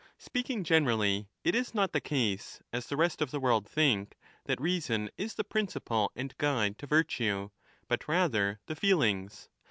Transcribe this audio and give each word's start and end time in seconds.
Speaking 0.17 0.63
generally, 0.63 1.29
it 1.43 1.53
is 1.53 1.75
not 1.75 1.91
the 1.91 2.01
case^ 2.01 2.59
as 2.73 2.87
the 2.87 2.97
rest 2.97 3.21
of 3.21 3.29
the 3.29 3.39
world 3.39 3.69
think, 3.69 4.17
that 4.45 4.59
reason 4.59 5.11
is 5.15 5.35
the 5.35 5.43
principle 5.43 6.11
and 6.15 6.35
guide 6.39 6.79
to 6.79 6.87
virtue, 6.87 7.51
but 7.87 8.07
rather 8.07 8.59
the 8.65 8.75
feelings. 8.75 9.47